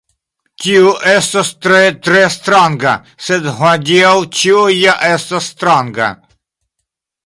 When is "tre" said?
1.65-1.81, 2.07-2.23